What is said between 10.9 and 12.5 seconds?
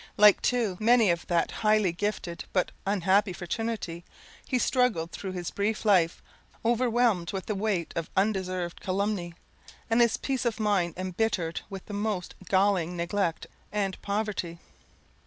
embittered with the most